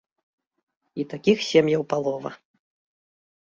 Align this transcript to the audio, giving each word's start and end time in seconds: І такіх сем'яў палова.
І 1.03 1.05
такіх 1.11 1.43
сем'яў 1.49 1.83
палова. 1.93 2.31